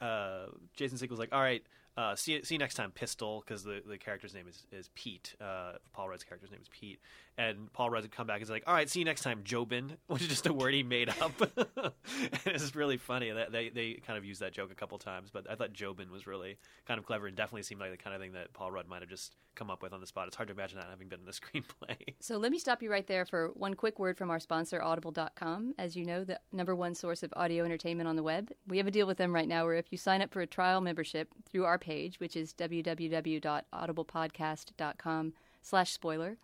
uh, 0.01 0.20
Jason 0.75 0.97
Segel's 0.97 1.19
like, 1.19 1.33
"All 1.33 1.41
right, 1.41 1.63
uh, 1.97 2.15
see, 2.15 2.41
see 2.43 2.55
you 2.55 2.59
next 2.59 2.75
time, 2.75 2.91
Pistol," 2.91 3.43
because 3.45 3.63
the, 3.63 3.81
the 3.85 3.97
character's 3.97 4.33
name 4.33 4.47
is, 4.47 4.63
is 4.71 4.89
Pete. 4.95 5.35
Uh, 5.41 5.73
Paul 5.93 6.09
Rudd's 6.09 6.23
character's 6.23 6.51
name 6.51 6.61
is 6.61 6.69
Pete, 6.69 6.99
and 7.37 7.71
Paul 7.73 7.89
Rudd 7.89 8.03
would 8.03 8.11
come 8.11 8.27
back 8.27 8.37
and 8.37 8.43
is 8.43 8.49
like, 8.49 8.63
"All 8.65 8.73
right, 8.73 8.89
see 8.89 8.99
you 8.99 9.05
next 9.05 9.23
time, 9.23 9.43
Jobin," 9.43 9.97
which 10.07 10.21
is 10.21 10.27
just 10.27 10.47
a 10.47 10.53
word 10.53 10.73
he 10.73 10.83
made 10.83 11.09
up. 11.09 11.33
and 11.57 11.91
it's 12.45 12.75
really 12.75 12.97
funny 12.97 13.31
that 13.31 13.51
they 13.51 13.69
they 13.69 13.93
kind 14.05 14.17
of 14.17 14.25
used 14.25 14.41
that 14.41 14.53
joke 14.53 14.71
a 14.71 14.75
couple 14.75 14.97
times, 14.97 15.29
but 15.31 15.49
I 15.49 15.55
thought 15.55 15.73
Jobin 15.73 16.11
was 16.11 16.27
really 16.27 16.57
kind 16.87 16.97
of 16.97 17.05
clever 17.05 17.27
and 17.27 17.35
definitely 17.35 17.63
seemed 17.63 17.81
like 17.81 17.91
the 17.91 17.97
kind 17.97 18.15
of 18.15 18.21
thing 18.21 18.33
that 18.33 18.53
Paul 18.53 18.71
Rudd 18.71 18.87
might 18.87 19.01
have 19.01 19.09
just 19.09 19.35
come 19.55 19.69
up 19.69 19.81
with 19.81 19.93
on 19.93 19.99
the 19.99 20.07
spot. 20.07 20.27
It's 20.27 20.35
hard 20.35 20.47
to 20.47 20.53
imagine 20.53 20.77
that 20.79 20.87
having 20.89 21.07
been 21.07 21.19
in 21.19 21.25
the 21.25 21.31
screenplay. 21.31 22.15
So 22.19 22.37
let 22.37 22.51
me 22.51 22.59
stop 22.59 22.81
you 22.81 22.91
right 22.91 23.05
there 23.05 23.25
for 23.25 23.49
one 23.53 23.73
quick 23.73 23.99
word 23.99 24.17
from 24.17 24.29
our 24.29 24.39
sponsor, 24.39 24.81
Audible.com. 24.81 25.75
As 25.77 25.95
you 25.95 26.05
know, 26.05 26.23
the 26.23 26.39
number 26.51 26.75
one 26.75 26.95
source 26.95 27.23
of 27.23 27.33
audio 27.35 27.65
entertainment 27.65 28.07
on 28.07 28.15
the 28.15 28.23
web. 28.23 28.51
We 28.67 28.77
have 28.77 28.87
a 28.87 28.91
deal 28.91 29.07
with 29.07 29.17
them 29.17 29.33
right 29.33 29.47
now 29.47 29.65
where 29.65 29.75
if 29.75 29.91
you 29.91 29.97
sign 29.97 30.21
up 30.21 30.30
for 30.31 30.41
a 30.41 30.47
trial 30.47 30.81
membership 30.81 31.29
through 31.49 31.65
our 31.65 31.77
page, 31.77 32.19
which 32.19 32.35
is 32.35 32.53
www.audiblepodcast.com 32.53 35.33
slash 35.61 35.91
spoiler, 35.91 36.37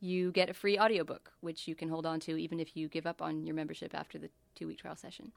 you 0.00 0.32
get 0.32 0.50
a 0.50 0.54
free 0.54 0.78
audiobook, 0.78 1.32
which 1.40 1.68
you 1.68 1.74
can 1.74 1.88
hold 1.88 2.06
on 2.06 2.20
to 2.20 2.36
even 2.36 2.60
if 2.60 2.76
you 2.76 2.88
give 2.88 3.06
up 3.06 3.20
on 3.20 3.46
your 3.46 3.54
membership 3.54 3.94
after 3.94 4.18
the 4.18 4.30
two-week 4.54 4.78
trial 4.78 4.96
session. 4.96 5.32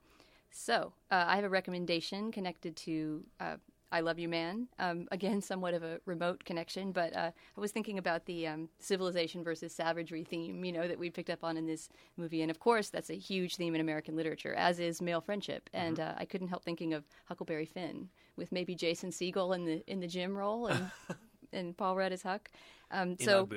So 0.50 0.92
uh, 1.10 1.24
I 1.26 1.36
have 1.36 1.44
a 1.44 1.48
recommendation 1.48 2.32
connected 2.32 2.76
to 2.76 3.24
uh, 3.38 3.56
I 3.92 4.00
Love 4.00 4.18
You 4.18 4.28
Man. 4.28 4.68
Um, 4.78 5.08
again, 5.10 5.40
somewhat 5.40 5.74
of 5.74 5.82
a 5.82 6.00
remote 6.06 6.44
connection, 6.44 6.92
but 6.92 7.14
uh, 7.14 7.30
I 7.56 7.60
was 7.60 7.72
thinking 7.72 7.98
about 7.98 8.26
the 8.26 8.46
um, 8.46 8.68
civilization 8.78 9.42
versus 9.42 9.74
savagery 9.74 10.24
theme, 10.24 10.64
you 10.64 10.72
know, 10.72 10.86
that 10.86 10.98
we 10.98 11.10
picked 11.10 11.30
up 11.30 11.42
on 11.42 11.56
in 11.56 11.66
this 11.66 11.88
movie. 12.16 12.42
And 12.42 12.50
of 12.50 12.60
course, 12.60 12.88
that's 12.88 13.10
a 13.10 13.14
huge 13.14 13.56
theme 13.56 13.74
in 13.74 13.80
American 13.80 14.16
literature, 14.16 14.54
as 14.54 14.78
is 14.78 15.02
male 15.02 15.20
friendship. 15.20 15.68
And 15.72 15.98
uh, 15.98 16.14
I 16.16 16.24
couldn't 16.24 16.48
help 16.48 16.64
thinking 16.64 16.94
of 16.94 17.04
Huckleberry 17.26 17.66
Finn 17.66 18.08
with 18.36 18.52
maybe 18.52 18.74
Jason 18.74 19.10
Segel 19.10 19.54
in 19.54 19.64
the 19.64 19.82
in 19.86 20.00
the 20.00 20.06
Jim 20.06 20.36
role 20.36 20.66
and 20.68 20.90
and 21.52 21.76
Paul 21.76 21.96
Rudd 21.96 22.12
as 22.12 22.22
Huck. 22.22 22.50
Um, 22.90 23.16
so 23.18 23.48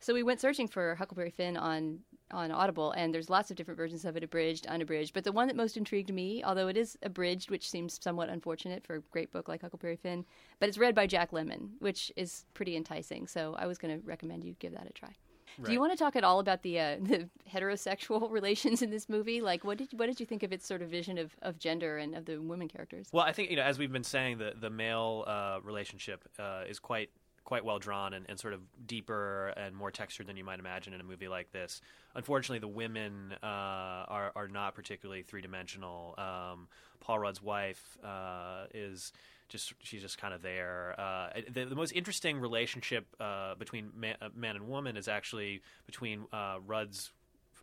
so 0.00 0.14
we 0.14 0.22
went 0.22 0.40
searching 0.40 0.68
for 0.68 0.94
Huckleberry 0.94 1.30
Finn 1.30 1.56
on 1.56 2.00
on 2.30 2.50
Audible, 2.50 2.92
and 2.92 3.14
there's 3.14 3.30
lots 3.30 3.50
of 3.50 3.56
different 3.56 3.76
versions 3.76 4.04
of 4.04 4.16
it, 4.16 4.22
abridged, 4.22 4.66
unabridged. 4.66 5.14
But 5.14 5.24
the 5.24 5.32
one 5.32 5.46
that 5.48 5.56
most 5.56 5.76
intrigued 5.76 6.12
me, 6.12 6.42
although 6.44 6.68
it 6.68 6.76
is 6.76 6.98
abridged, 7.02 7.50
which 7.50 7.68
seems 7.68 7.98
somewhat 8.02 8.28
unfortunate 8.28 8.84
for 8.86 8.96
a 8.96 9.00
great 9.00 9.30
book 9.30 9.48
like 9.48 9.62
Huckleberry 9.62 9.96
Finn, 9.96 10.24
but 10.60 10.68
it's 10.68 10.78
read 10.78 10.94
by 10.94 11.06
Jack 11.06 11.30
Lemmon, 11.30 11.70
which 11.78 12.12
is 12.16 12.44
pretty 12.54 12.76
enticing. 12.76 13.26
So 13.26 13.54
I 13.58 13.66
was 13.66 13.78
going 13.78 13.98
to 13.98 14.06
recommend 14.06 14.44
you 14.44 14.54
give 14.58 14.72
that 14.72 14.86
a 14.88 14.92
try. 14.92 15.16
Do 15.64 15.72
you 15.72 15.80
want 15.80 15.92
to 15.92 15.98
talk 15.98 16.14
at 16.14 16.24
all 16.24 16.38
about 16.38 16.62
the 16.62 16.78
uh, 16.78 16.96
the 17.00 17.28
heterosexual 17.52 18.30
relations 18.30 18.82
in 18.82 18.90
this 18.90 19.08
movie? 19.08 19.40
Like, 19.40 19.64
what 19.64 19.78
did 19.78 19.88
what 19.92 20.06
did 20.06 20.20
you 20.20 20.26
think 20.26 20.42
of 20.42 20.52
its 20.52 20.66
sort 20.66 20.82
of 20.82 20.88
vision 20.88 21.18
of, 21.18 21.34
of 21.42 21.58
gender 21.58 21.98
and 21.98 22.14
of 22.14 22.24
the 22.24 22.40
women 22.40 22.68
characters? 22.68 23.08
Well, 23.12 23.24
I 23.24 23.32
think 23.32 23.50
you 23.50 23.56
know, 23.56 23.62
as 23.62 23.78
we've 23.78 23.92
been 23.92 24.04
saying, 24.04 24.38
the 24.38 24.54
the 24.58 24.70
male 24.70 25.24
uh, 25.26 25.58
relationship 25.62 26.28
uh, 26.38 26.64
is 26.68 26.78
quite 26.78 27.10
quite 27.48 27.64
well 27.64 27.78
drawn 27.78 28.12
and, 28.12 28.26
and 28.28 28.38
sort 28.38 28.52
of 28.52 28.60
deeper 28.86 29.54
and 29.56 29.74
more 29.74 29.90
textured 29.90 30.26
than 30.26 30.36
you 30.36 30.44
might 30.44 30.58
imagine 30.58 30.92
in 30.92 31.00
a 31.00 31.02
movie 31.02 31.28
like 31.28 31.50
this. 31.50 31.80
Unfortunately, 32.14 32.58
the 32.58 32.68
women 32.68 33.32
uh, 33.42 33.46
are 33.46 34.32
are 34.36 34.48
not 34.48 34.74
particularly 34.74 35.22
three 35.22 35.40
dimensional. 35.40 36.14
Um, 36.18 36.68
Paul 37.00 37.20
Rudd's 37.20 37.42
wife 37.42 37.96
uh, 38.04 38.66
is 38.74 39.14
just 39.48 39.72
she's 39.82 40.02
just 40.02 40.18
kind 40.18 40.34
of 40.34 40.42
there. 40.42 40.94
Uh, 40.98 41.28
the, 41.50 41.64
the 41.64 41.74
most 41.74 41.92
interesting 41.92 42.38
relationship 42.38 43.06
uh, 43.18 43.54
between 43.54 43.92
man, 43.96 44.16
uh, 44.20 44.28
man 44.34 44.54
and 44.54 44.68
woman 44.68 44.98
is 44.98 45.08
actually 45.08 45.62
between 45.86 46.26
uh, 46.34 46.56
Rudd's 46.66 47.12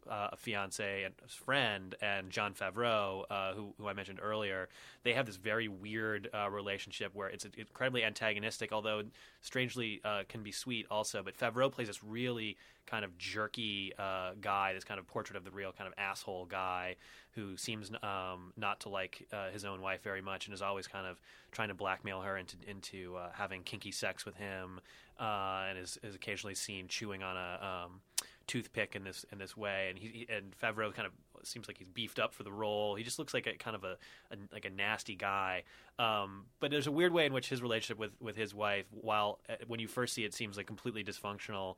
uh, 0.09 0.35
fiance 0.37 1.03
and 1.03 1.13
friend 1.29 1.95
and 2.01 2.29
Jon 2.29 2.53
Favreau, 2.53 3.23
uh, 3.29 3.53
who, 3.53 3.73
who 3.77 3.87
I 3.87 3.93
mentioned 3.93 4.19
earlier, 4.21 4.69
they 5.03 5.13
have 5.13 5.25
this 5.25 5.35
very 5.35 5.67
weird 5.67 6.29
uh, 6.33 6.49
relationship 6.49 7.11
where 7.13 7.29
it's 7.29 7.45
incredibly 7.57 8.03
antagonistic, 8.03 8.71
although 8.71 9.03
strangely 9.41 10.01
uh, 10.03 10.23
can 10.27 10.43
be 10.43 10.51
sweet 10.51 10.85
also. 10.89 11.23
But 11.23 11.37
Favreau 11.37 11.71
plays 11.71 11.87
this 11.87 12.03
really 12.03 12.57
kind 12.85 13.03
of 13.03 13.17
jerky 13.17 13.93
uh, 13.97 14.31
guy, 14.41 14.73
this 14.73 14.83
kind 14.83 14.99
of 14.99 15.07
portrait 15.07 15.35
of 15.35 15.43
the 15.43 15.51
real 15.51 15.71
kind 15.71 15.87
of 15.87 15.93
asshole 15.97 16.45
guy 16.45 16.95
who 17.31 17.57
seems 17.57 17.91
um, 18.03 18.53
not 18.55 18.79
to 18.81 18.89
like 18.89 19.27
uh, 19.33 19.49
his 19.49 19.65
own 19.65 19.81
wife 19.81 20.01
very 20.03 20.21
much 20.21 20.45
and 20.45 20.53
is 20.53 20.61
always 20.61 20.87
kind 20.87 21.05
of 21.05 21.19
trying 21.51 21.67
to 21.67 21.73
blackmail 21.73 22.21
her 22.21 22.37
into 22.37 22.55
into 22.67 23.17
having 23.33 23.63
kinky 23.63 23.91
sex 23.91 24.25
with 24.25 24.35
him, 24.35 24.79
and 25.19 25.77
is, 25.77 25.97
is 26.03 26.15
occasionally 26.15 26.55
seen 26.55 26.87
chewing 26.87 27.23
on 27.23 27.35
a 27.35 27.85
um, 27.85 28.01
toothpick 28.47 28.95
in 28.95 29.03
this 29.03 29.25
in 29.31 29.37
this 29.37 29.55
way. 29.57 29.87
And 29.89 29.97
he 29.99 30.27
and 30.29 30.53
Favreau 30.61 30.93
kind 30.93 31.07
of 31.07 31.13
seems 31.47 31.67
like 31.67 31.77
he's 31.77 31.89
beefed 31.89 32.19
up 32.19 32.33
for 32.33 32.43
the 32.43 32.51
role. 32.51 32.95
He 32.95 33.03
just 33.03 33.19
looks 33.19 33.33
like 33.33 33.47
a 33.47 33.53
kind 33.57 33.75
of 33.75 33.83
a, 33.83 33.97
a 34.31 34.37
like 34.51 34.65
a 34.65 34.69
nasty 34.69 35.15
guy. 35.15 35.63
Um, 35.99 36.45
but 36.59 36.71
there's 36.71 36.87
a 36.87 36.91
weird 36.91 37.13
way 37.13 37.25
in 37.25 37.33
which 37.33 37.49
his 37.49 37.61
relationship 37.61 37.99
with 37.99 38.11
with 38.19 38.35
his 38.35 38.53
wife, 38.53 38.85
while 38.91 39.39
uh, 39.49 39.55
when 39.67 39.79
you 39.79 39.87
first 39.87 40.13
see 40.13 40.23
it, 40.23 40.33
seems 40.33 40.57
like 40.57 40.67
completely 40.67 41.03
dysfunctional. 41.03 41.75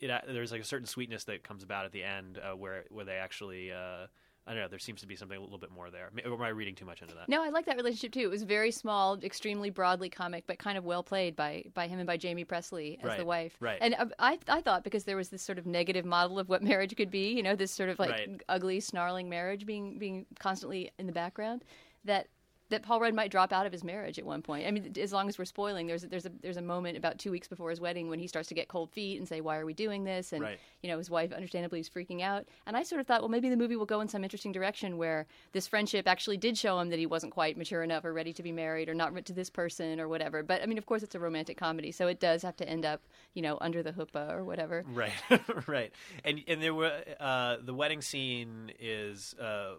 It, 0.00 0.10
uh, 0.10 0.20
there's 0.26 0.50
like 0.50 0.60
a 0.60 0.64
certain 0.64 0.86
sweetness 0.86 1.24
that 1.24 1.44
comes 1.44 1.62
about 1.62 1.84
at 1.84 1.92
the 1.92 2.02
end 2.02 2.38
uh, 2.38 2.56
where 2.56 2.84
where 2.90 3.04
they 3.04 3.16
actually 3.16 3.72
uh, 3.72 4.06
I 4.46 4.52
don't 4.54 4.62
know. 4.62 4.68
There 4.68 4.78
seems 4.80 5.00
to 5.02 5.06
be 5.06 5.14
something 5.14 5.36
a 5.36 5.40
little 5.40 5.58
bit 5.58 5.70
more 5.70 5.90
there. 5.90 6.10
Or 6.26 6.34
am 6.34 6.42
I 6.42 6.48
reading 6.48 6.74
too 6.74 6.84
much 6.84 7.00
into 7.00 7.14
that? 7.14 7.28
No, 7.28 7.42
I 7.44 7.50
like 7.50 7.64
that 7.66 7.76
relationship 7.76 8.12
too. 8.12 8.20
It 8.20 8.30
was 8.30 8.42
very 8.42 8.72
small, 8.72 9.16
extremely 9.22 9.70
broadly 9.70 10.08
comic, 10.08 10.44
but 10.48 10.58
kind 10.58 10.76
of 10.76 10.84
well 10.84 11.04
played 11.04 11.36
by 11.36 11.64
by 11.74 11.86
him 11.86 12.00
and 12.00 12.06
by 12.06 12.18
Jaime 12.20 12.44
Pressly 12.44 12.98
as 12.98 13.04
Right, 13.04 13.18
the 13.18 13.24
wife. 13.24 13.56
right. 13.60 13.78
And 13.80 13.94
uh, 13.94 14.06
I 14.18 14.38
I 14.48 14.60
thought 14.60 14.82
because 14.82 15.04
there 15.04 15.16
was 15.16 15.28
this 15.28 15.42
sort 15.42 15.58
of 15.58 15.66
negative 15.66 16.04
model 16.04 16.40
of 16.40 16.48
what 16.48 16.60
marriage 16.72 16.96
could 16.96 17.10
be, 17.10 17.32
you 17.32 17.42
know, 17.42 17.54
this 17.54 17.70
sort 17.70 17.88
of 17.88 18.00
like 18.00 18.10
Right. 18.10 18.40
ugly, 18.48 18.80
snarling 18.80 19.28
marriage 19.28 19.64
being 19.64 19.98
being 19.98 20.26
constantly 20.40 20.90
in 20.98 21.06
the 21.06 21.12
background, 21.12 21.64
that 22.04 22.26
that 22.72 22.82
Paul 22.82 23.00
Rudd 23.00 23.14
might 23.14 23.30
drop 23.30 23.52
out 23.52 23.66
of 23.66 23.72
his 23.72 23.84
marriage 23.84 24.18
at 24.18 24.26
one 24.26 24.42
point. 24.42 24.66
I 24.66 24.70
mean, 24.70 24.92
as 25.00 25.12
long 25.12 25.28
as 25.28 25.38
we're 25.38 25.44
spoiling, 25.44 25.86
there's 25.86 26.02
there's 26.02 26.26
a 26.26 26.32
there's 26.40 26.56
a 26.56 26.62
moment 26.62 26.96
about 26.96 27.18
two 27.18 27.30
weeks 27.30 27.46
before 27.46 27.70
his 27.70 27.80
wedding 27.80 28.08
when 28.08 28.18
he 28.18 28.26
starts 28.26 28.48
to 28.48 28.54
get 28.54 28.68
cold 28.68 28.90
feet 28.90 29.18
and 29.18 29.28
say, 29.28 29.40
"Why 29.40 29.58
are 29.58 29.66
we 29.66 29.74
doing 29.74 30.04
this?" 30.04 30.32
And 30.32 30.42
Right. 30.42 30.58
you 30.82 30.90
know, 30.90 30.98
his 30.98 31.10
wife 31.10 31.32
understandably 31.32 31.80
is 31.80 31.88
freaking 31.88 32.22
out. 32.22 32.46
And 32.66 32.76
I 32.76 32.82
sort 32.82 33.00
of 33.00 33.06
thought, 33.06 33.20
well, 33.20 33.28
maybe 33.28 33.48
the 33.48 33.56
movie 33.56 33.76
will 33.76 33.86
go 33.86 34.00
in 34.00 34.08
some 34.08 34.24
interesting 34.24 34.52
direction 34.52 34.98
where 34.98 35.26
this 35.52 35.66
friendship 35.66 36.08
actually 36.08 36.38
did 36.38 36.58
show 36.58 36.80
him 36.80 36.88
that 36.88 36.98
he 36.98 37.06
wasn't 37.06 37.32
quite 37.32 37.56
mature 37.56 37.82
enough 37.82 38.04
or 38.04 38.12
ready 38.12 38.32
to 38.32 38.42
be 38.42 38.52
married 38.52 38.88
or 38.88 38.94
not 38.94 39.12
to 39.26 39.32
this 39.32 39.50
person 39.50 40.00
or 40.00 40.08
whatever. 40.08 40.42
But 40.42 40.62
I 40.62 40.66
mean, 40.66 40.78
of 40.78 40.86
course, 40.86 41.02
it's 41.02 41.14
a 41.14 41.20
romantic 41.20 41.56
comedy, 41.56 41.92
so 41.92 42.08
it 42.08 42.18
does 42.20 42.42
have 42.42 42.56
to 42.56 42.68
end 42.68 42.84
up, 42.84 43.02
you 43.34 43.42
know, 43.42 43.58
under 43.60 43.82
the 43.82 43.92
huppah 43.92 44.32
or 44.32 44.44
whatever. 44.44 44.84
Right, 44.88 45.12
right, 45.68 45.92
and 46.24 46.42
and 46.48 46.62
there 46.62 46.74
were 46.74 46.92
uh, 47.20 47.56
the 47.62 47.74
wedding 47.74 48.00
scene 48.02 48.72
is 48.80 49.34
uh, 49.40 49.74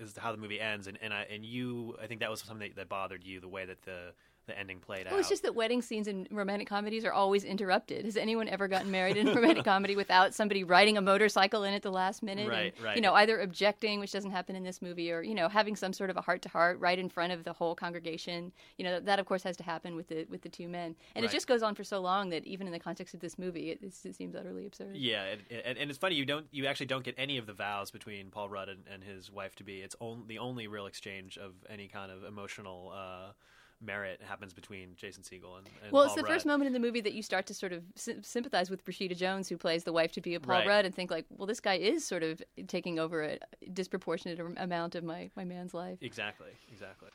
is 0.00 0.16
how 0.16 0.32
the 0.32 0.38
movie 0.38 0.60
ends, 0.60 0.86
and 0.86 0.98
and 1.02 1.12
I 1.12 1.26
and 1.30 1.44
you, 1.44 1.96
I 2.02 2.06
think 2.06 2.20
that 2.20 2.30
was 2.30 2.40
something 2.40 2.68
that, 2.68 2.76
that 2.76 2.88
bothered 2.88 3.24
you, 3.24 3.40
the 3.40 3.48
way 3.48 3.64
that 3.64 3.82
the 3.82 4.12
the 4.48 4.58
ending 4.58 4.80
played 4.80 5.06
out. 5.06 5.12
Well, 5.12 5.20
it's 5.20 5.28
just 5.28 5.44
that 5.44 5.54
wedding 5.54 5.80
scenes 5.82 6.08
in 6.08 6.26
romantic 6.32 6.66
comedies 6.68 7.04
are 7.04 7.12
always 7.12 7.44
interrupted. 7.44 8.04
Has 8.04 8.16
anyone 8.16 8.48
ever 8.48 8.66
gotten 8.66 8.90
married 8.90 9.16
in 9.16 9.28
a 9.28 9.34
romantic 9.34 9.64
comedy 9.64 9.94
without 9.94 10.34
somebody 10.34 10.64
riding 10.64 10.96
a 10.96 11.00
motorcycle 11.00 11.62
in 11.62 11.74
at 11.74 11.82
the 11.82 11.92
last 11.92 12.22
minute? 12.22 12.48
Right, 12.48 12.74
and, 12.76 12.84
right. 12.84 12.96
You 12.96 13.02
know, 13.02 13.14
either 13.14 13.40
objecting, 13.40 14.00
which 14.00 14.10
doesn't 14.10 14.32
happen 14.32 14.56
in 14.56 14.64
this 14.64 14.82
movie, 14.82 15.12
or 15.12 15.22
you 15.22 15.34
know, 15.34 15.48
having 15.48 15.76
some 15.76 15.92
sort 15.92 16.10
of 16.10 16.16
a 16.16 16.20
heart 16.20 16.42
to 16.42 16.48
heart 16.48 16.80
right 16.80 16.98
in 16.98 17.08
front 17.08 17.32
of 17.32 17.44
the 17.44 17.52
whole 17.52 17.76
congregation. 17.76 18.50
You 18.76 18.84
know, 18.84 18.98
that 18.98 19.20
of 19.20 19.26
course 19.26 19.44
has 19.44 19.56
to 19.58 19.62
happen 19.62 19.94
with 19.94 20.08
the 20.08 20.26
with 20.28 20.42
the 20.42 20.48
two 20.48 20.68
men, 20.68 20.96
and 21.14 21.22
Right. 21.22 21.30
it 21.30 21.32
just 21.32 21.46
goes 21.46 21.62
on 21.62 21.74
for 21.76 21.84
so 21.84 22.00
long 22.00 22.30
that 22.30 22.44
even 22.46 22.66
in 22.66 22.72
the 22.72 22.78
context 22.78 23.14
of 23.14 23.20
this 23.20 23.38
movie, 23.38 23.70
it, 23.70 23.80
it 23.82 23.94
seems 24.14 24.34
utterly 24.34 24.66
absurd. 24.66 24.96
Yeah, 24.96 25.22
and, 25.24 25.42
and, 25.64 25.78
and 25.78 25.90
it's 25.90 25.98
funny 25.98 26.14
you 26.14 26.24
don't 26.24 26.46
you 26.50 26.66
actually 26.66 26.86
don't 26.86 27.04
get 27.04 27.14
any 27.18 27.38
of 27.38 27.46
the 27.46 27.52
vows 27.52 27.90
between 27.90 28.30
Paul 28.30 28.48
Rudd 28.48 28.68
and, 28.68 28.84
and 28.92 29.04
his 29.04 29.30
wife 29.30 29.54
to 29.56 29.64
be. 29.64 29.80
It's 29.80 29.94
on, 30.00 30.24
the 30.26 30.38
only 30.38 30.66
real 30.66 30.86
exchange 30.86 31.36
of 31.36 31.52
any 31.68 31.88
kind 31.88 32.10
of 32.10 32.24
emotional 32.24 32.92
uh, 32.94 33.32
merit 33.80 34.20
happens 34.26 34.52
between 34.52 34.94
Jason 34.96 35.22
Segel 35.22 35.56
and, 35.58 35.66
and 35.82 35.92
Well, 35.92 36.02
Paul 36.02 36.04
it's 36.06 36.14
the 36.14 36.22
Rudd. 36.22 36.32
first 36.32 36.46
moment 36.46 36.66
in 36.66 36.72
the 36.72 36.80
movie 36.80 37.00
that 37.00 37.12
you 37.12 37.22
start 37.22 37.46
to 37.46 37.54
sort 37.54 37.72
of 37.72 37.82
sy- 37.94 38.16
sympathize 38.22 38.70
with 38.70 38.84
Rashida 38.84 39.16
Jones, 39.16 39.48
who 39.48 39.56
plays 39.56 39.84
the 39.84 39.92
wife 39.92 40.12
to 40.12 40.20
be 40.20 40.34
of 40.34 40.42
Paul 40.42 40.56
Right. 40.58 40.66
Rudd, 40.66 40.84
and 40.84 40.94
think 40.94 41.10
like, 41.10 41.26
well, 41.30 41.46
this 41.46 41.60
guy 41.60 41.74
is 41.74 42.04
sort 42.04 42.22
of 42.22 42.42
taking 42.66 42.98
over 42.98 43.22
a 43.22 43.38
disproportionate 43.72 44.40
amount 44.56 44.94
of 44.94 45.04
my, 45.04 45.30
my 45.36 45.44
man's 45.44 45.74
life. 45.74 45.98
Exactly, 46.02 46.50
exactly. 46.72 47.08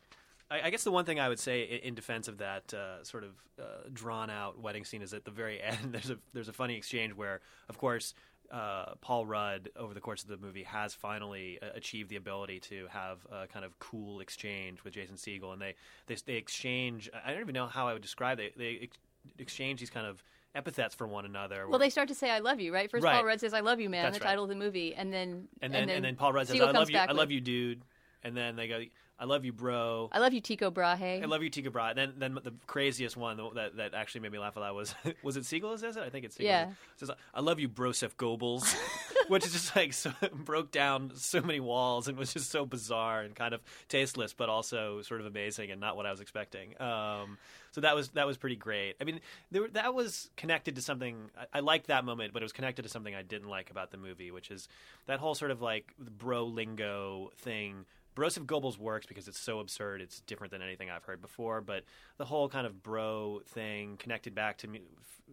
I, 0.50 0.62
I 0.64 0.70
guess 0.70 0.84
the 0.84 0.92
one 0.92 1.06
thing 1.06 1.20
I 1.20 1.30
would 1.30 1.40
say 1.40 1.64
in, 1.64 1.80
in 1.90 1.96
defense 1.96 2.28
of 2.28 2.38
that 2.38 2.74
uh, 2.74 3.04
sort 3.04 3.24
of 3.24 3.32
uh, 3.60 3.64
drawn 3.92 4.30
out 4.30 4.60
wedding 4.62 4.86
scene 4.86 5.02
is 5.02 5.14
at 5.14 5.26
the 5.26 5.32
very 5.32 5.62
end. 5.62 5.92
There's 5.92 6.10
a 6.10 6.18
there's 6.34 6.50
a 6.50 6.54
funny 6.54 6.76
exchange 6.76 7.14
where, 7.14 7.42
of 7.70 7.78
course. 7.78 8.14
Uh, 8.54 8.94
Paul 9.02 9.26
Rudd, 9.26 9.72
over 9.76 9.96
the 9.96 10.00
course 10.00 10.22
of 10.22 10.30
the 10.30 10.38
movie, 10.38 10.62
has 10.62 10.94
finally 10.94 11.58
uh, 11.60 11.70
achieved 11.74 12.10
the 12.10 12.18
ability 12.18 12.60
to 12.60 12.86
have 12.92 13.26
a 13.32 13.48
kind 13.48 13.66
of 13.66 13.80
cool 13.80 14.20
exchange 14.20 14.84
with 14.84 14.94
Jason 14.94 15.16
Segel, 15.16 15.54
and 15.54 15.60
they 15.62 15.74
they, 16.06 16.16
they 16.28 16.36
exchange. 16.36 17.10
I 17.26 17.32
don't 17.32 17.42
even 17.42 17.56
know 17.56 17.66
how 17.66 17.88
I 17.88 17.94
would 17.94 18.04
describe 18.04 18.40
it. 18.40 18.56
They 18.56 18.80
ex- 18.84 18.98
exchange 19.40 19.80
these 19.80 19.90
kind 19.90 20.06
of 20.06 20.24
epithets 20.54 20.94
for 20.94 21.08
one 21.08 21.26
another. 21.26 21.68
Well, 21.68 21.80
they 21.80 21.90
start 21.90 22.10
to 22.10 22.16
say 22.16 22.30
"I 22.30 22.40
love 22.40 22.60
you," 22.60 22.72
right? 22.72 22.92
First, 22.92 23.04
Right. 23.04 23.16
Paul 23.16 23.26
Rudd 23.26 23.40
says 23.40 23.56
"I 23.56 23.62
love 23.62 23.80
you, 23.80 23.90
man," 23.90 24.04
That's 24.04 24.20
the 24.20 24.24
right. 24.24 24.30
title 24.30 24.44
of 24.44 24.50
the 24.52 24.56
movie, 24.56 24.94
and 24.94 25.12
then 25.12 25.48
and 25.64 25.74
then 25.74 25.90
and 25.90 26.06
then, 26.06 26.16
Paul 26.16 26.34
Rudd 26.34 26.48
says, 26.48 26.62
"I 26.62 26.70
love 26.70 26.92
you, 26.92 26.98
I 26.98 27.12
love 27.12 27.32
you, 27.32 27.42
dude," 27.42 27.82
and 28.24 28.36
then 28.36 28.56
they 28.56 28.68
go, 28.68 28.82
"I 29.20 29.26
love 29.26 29.46
you, 29.46 29.54
bro." 29.54 30.10
I 30.12 30.20
love 30.20 30.34
you, 30.34 30.42
Tycho 30.42 30.72
Brahe. 30.72 31.22
I 31.22 31.26
love 31.26 31.44
you, 31.44 31.50
Tika 31.50 31.72
Bra. 31.72 31.94
Then, 31.94 32.14
then 32.18 32.38
the 32.42 32.54
craziest 32.68 33.18
one 33.18 33.38
that 33.56 33.78
that 33.78 33.94
actually 33.94 34.22
made 34.22 34.32
me 34.32 34.40
laugh 34.40 34.56
a 34.56 34.60
lot 34.60 34.76
was 34.76 34.96
was 35.24 35.38
it 35.38 35.44
Segel 35.44 35.74
Is 35.74 35.84
it? 35.84 35.98
I 35.98 36.10
think 36.10 36.26
it's 36.26 36.38
Segel. 36.38 36.44
Yeah. 36.44 36.70
It 36.70 36.76
says 36.98 37.12
I 37.34 37.42
love 37.42 37.60
you, 37.60 37.70
Broseph 37.70 38.16
Goebbels, 38.16 38.76
which 39.28 39.46
is 39.46 39.54
just 39.54 39.76
like 39.76 39.94
so, 39.94 40.12
broke 40.34 40.72
down 40.72 41.12
so 41.16 41.42
many 41.42 41.60
walls 41.60 42.08
and 42.08 42.18
was 42.18 42.34
just 42.34 42.52
so 42.52 42.66
bizarre 42.66 43.22
and 43.22 43.36
kind 43.36 43.54
of 43.54 43.62
tasteless, 43.88 44.34
but 44.34 44.50
also 44.50 45.02
sort 45.02 45.22
of 45.22 45.28
amazing 45.28 45.72
and 45.72 45.80
not 45.80 45.96
what 45.96 46.06
I 46.06 46.12
was 46.12 46.22
expecting. 46.22 46.80
Um, 46.82 47.38
so 47.72 47.82
that 47.82 47.96
was 47.96 48.10
that 48.10 48.28
was 48.28 48.38
pretty 48.38 48.56
great. 48.56 48.96
I 49.02 49.04
mean, 49.04 49.20
there, 49.52 49.68
that 49.70 49.94
was 49.94 50.30
connected 50.38 50.76
to 50.76 50.82
something. 50.82 51.18
I, 51.38 51.58
I 51.58 51.60
liked 51.62 51.88
that 51.88 52.06
moment, 52.06 52.34
but 52.34 52.42
it 52.42 52.46
was 52.46 52.54
connected 52.54 52.84
to 52.84 52.90
something 52.90 53.16
I 53.16 53.24
didn't 53.24 53.50
like 53.50 53.72
about 53.72 53.92
the 53.92 53.98
movie, 53.98 54.32
which 54.32 54.52
is 54.52 54.68
that 55.08 55.20
whole 55.20 55.36
sort 55.36 55.52
of 55.52 55.62
like 55.62 55.94
bro 55.98 56.46
lingo 56.46 57.32
thing. 57.38 57.86
Broseph 58.16 58.46
Goebbels 58.46 58.78
works 58.78 59.08
because 59.08 59.28
it's 59.28 59.40
so 59.40 59.60
absurd. 59.60 60.00
It's 60.00 60.20
different 60.22 60.52
than 60.52 60.62
anything 60.62 60.92
I've 60.92 61.04
heard 61.04 61.20
before. 61.20 61.62
But 61.62 61.84
the 62.18 62.26
whole 62.26 62.48
kind 62.48 62.68
of 62.68 62.84
bro 62.84 63.42
thing 63.48 63.98
connected 63.98 64.36
back 64.36 64.60
to 64.60 64.68
me 64.68 64.82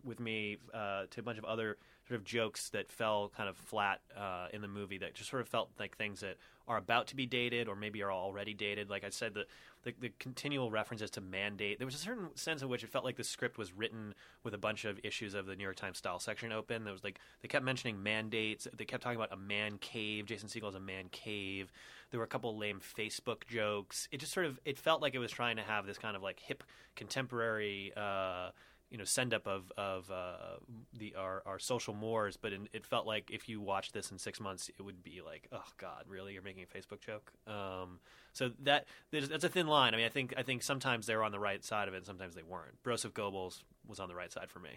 with 0.03 0.19
me 0.19 0.57
uh, 0.73 1.03
to 1.11 1.21
a 1.21 1.23
bunch 1.23 1.37
of 1.37 1.45
other 1.45 1.77
sort 2.11 2.19
of 2.19 2.25
jokes 2.25 2.71
that 2.71 2.91
fell 2.91 3.31
kind 3.37 3.49
of 3.49 3.57
flat 3.57 4.01
uh, 4.17 4.49
in 4.53 4.63
the 4.63 4.69
movie 4.69 4.99
that 4.99 5.15
just 5.15 5.31
sort 5.31 5.41
of 5.41 5.49
felt 5.49 5.71
like 5.79 5.97
things 5.97 6.21
that 6.21 6.37
are 6.67 6.77
about 6.77 7.07
to 7.07 7.17
be 7.17 7.25
dated 7.25 7.69
or 7.69 7.77
maybe 7.77 8.03
are 8.03 8.13
already 8.13 8.53
dated. 8.53 8.91
Like 8.91 9.05
I 9.05 9.11
said, 9.11 9.35
the 9.35 9.47
the, 9.83 9.95
the 9.99 10.13
continual 10.19 10.71
references 10.71 11.11
to 11.13 11.23
mandate. 11.23 11.79
There 11.79 11.87
was 11.87 11.95
a 11.95 11.99
certain 11.99 12.29
sense 12.35 12.61
in 12.61 12.69
which 12.69 12.85
it 12.85 12.91
felt 12.91 13.03
like 13.03 13.17
the 13.17 13.25
script 13.25 13.57
was 13.57 13.73
written 13.73 14.15
with 14.45 14.53
a 14.53 14.59
bunch 14.59 14.85
of 14.85 15.01
issues 15.03 15.33
of 15.33 15.47
the 15.47 15.57
New 15.57 15.63
York 15.63 15.77
Times 15.77 15.97
style 15.97 16.19
section 16.19 16.53
open. 16.53 16.85
There 16.85 16.93
was 16.93 17.05
like 17.05 17.19
they 17.41 17.49
kept 17.49 17.65
mentioning 17.65 18.03
mandates. 18.03 18.67
They 18.77 18.85
kept 18.85 19.03
talking 19.03 19.17
about 19.17 19.33
a 19.33 19.39
man 19.39 19.79
cave. 19.79 20.27
Jason 20.27 20.49
Segel 20.49 20.69
is 20.69 20.75
a 20.75 20.81
man 20.81 21.05
cave. 21.13 21.73
There 22.11 22.19
were 22.19 22.25
a 22.25 22.29
couple 22.29 22.57
lame 22.59 22.81
Facebook 22.81 23.47
jokes. 23.47 24.09
It 24.11 24.19
just 24.19 24.33
sort 24.33 24.47
of 24.47 24.59
it 24.65 24.79
felt 24.79 25.01
like 25.01 25.15
it 25.15 25.19
was 25.19 25.31
trying 25.31 25.57
to 25.57 25.63
have 25.63 25.87
this 25.87 25.97
kind 25.97 26.17
of 26.17 26.23
like 26.23 26.41
hip 26.41 26.65
contemporary. 26.97 27.93
Uh, 27.97 28.51
you 28.91 28.99
know, 28.99 29.05
send 29.05 29.33
up 29.33 29.47
of 29.47 29.73
of 29.77 30.11
uh, 30.11 30.59
the 30.99 31.15
our, 31.15 31.43
our 31.47 31.59
social 31.59 31.95
mores, 31.95 32.37
but 32.37 32.53
in, 32.53 32.69
it 32.73 32.85
felt 32.85 33.07
like 33.07 33.31
if 33.31 33.49
you 33.49 33.61
watched 33.61 33.93
this 33.93 34.11
in 34.11 34.19
six 34.19 34.41
months, 34.41 34.69
it 34.69 34.83
would 34.83 35.03
be 35.03 35.21
like, 35.25 35.49
oh 35.53 35.65
God, 35.79 36.05
really? 36.09 36.33
You're 36.33 36.43
making 36.43 36.65
a 36.65 36.67
Facebook 36.67 37.01
joke? 37.01 37.33
Um, 37.47 38.01
so 38.33 38.51
that 38.65 38.87
that's 39.13 39.45
a 39.45 39.49
thin 39.49 39.69
line. 39.69 39.95
I 39.95 39.97
mean, 39.97 40.07
I 40.07 40.11
think 40.11 40.35
I 40.37 40.43
think 40.43 40.63
sometimes 40.63 41.07
they 41.07 41.15
were 41.15 41.23
on 41.23 41.33
the 41.33 41.39
right 41.39 41.65
side 41.65 41.87
of 41.87 41.95
it, 41.95 41.99
and 41.99 42.07
sometimes 42.07 42.35
they 42.35 42.43
weren't. 42.43 42.83
Broseph 42.83 43.13
Goebbels 43.13 43.63
was 43.87 44.01
on 44.01 44.09
the 44.09 44.15
right 44.15 44.33
side 44.33 44.51
for 44.51 44.59
me. 44.59 44.71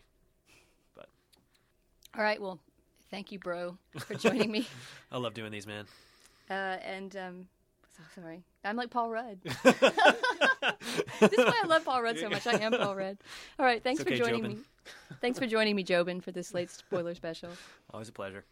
But 0.95 1.07
All 2.15 2.23
right, 2.23 2.39
well, 2.39 2.59
thank 3.09 3.31
you, 3.31 3.39
bro, 3.39 3.77
for 3.97 4.13
joining 4.13 4.51
me. 4.51 4.67
I 5.11 5.17
love 5.17 5.33
doing 5.33 5.51
these, 5.51 5.65
man. 5.65 5.85
Uh, 6.49 6.77
and 6.85 7.15
um, 7.15 7.47
so 7.97 8.21
sorry, 8.21 8.43
I'm 8.63 8.75
like 8.75 8.89
Paul 8.89 9.09
Rudd. 9.09 9.39
this 9.63 9.63
is 9.73 11.37
why 11.37 11.61
I 11.63 11.67
love 11.67 11.85
Paul 11.85 12.01
Rudd 12.01 12.19
so 12.19 12.29
much. 12.29 12.47
I 12.47 12.53
am 12.53 12.73
Paul 12.73 12.95
Rudd. 12.95 13.17
All 13.59 13.65
right, 13.65 13.83
thanks 13.83 14.01
okay, 14.01 14.17
for 14.17 14.23
joining 14.23 14.43
Jobin. 14.43 14.57
me. 14.57 14.59
Thanks 15.21 15.39
for 15.39 15.47
joining 15.47 15.75
me, 15.75 15.83
Jobin, 15.83 16.21
for 16.21 16.31
this 16.31 16.49
Slate 16.49 16.69
spoiler 16.69 17.15
special. 17.15 17.49
Always 17.91 18.09
a 18.09 18.11
pleasure. 18.11 18.45